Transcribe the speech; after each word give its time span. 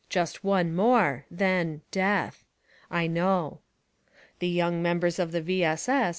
Just 0.09 0.43
one 0.43 0.73
more; 0.75 1.25
then— 1.29 1.81
death." 2.01 2.43
I 2.89 3.05
know. 3.05 3.59
The 4.39 4.49
young 4.49 4.81
members 4.81 5.19
of 5.19 5.31
the— 5.31 5.41
V. 5.43 5.63
S. 5.63 5.87
S. 5.87 6.09